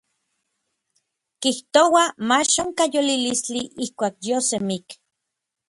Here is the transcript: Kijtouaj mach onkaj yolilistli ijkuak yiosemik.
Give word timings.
Kijtouaj 1.45 2.07
mach 2.27 2.53
onkaj 2.63 2.89
yolilistli 2.95 3.61
ijkuak 3.85 4.15
yiosemik. 4.25 4.87